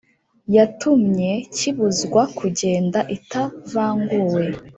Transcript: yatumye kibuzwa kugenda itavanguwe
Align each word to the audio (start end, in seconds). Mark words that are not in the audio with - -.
yatumye 0.55 1.31
kibuzwa 1.55 2.21
kugenda 2.37 2.99
itavanguwe 3.17 4.43